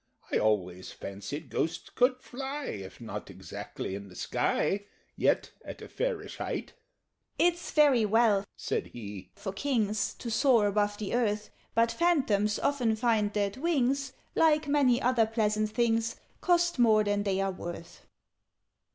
[0.31, 4.85] I always fancied Ghosts could fly If not exactly in the sky,
[5.15, 6.73] Yet at a fairish height."
[7.37, 12.95] "It's very well," said he, "for Kings To soar above the earth: But Phantoms often
[12.95, 18.07] find that wings Like many other pleasant things Cost more than they are worth.